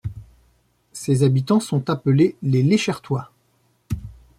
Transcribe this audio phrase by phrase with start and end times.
[0.93, 3.31] Ses habitants sont appelés les Leychertois.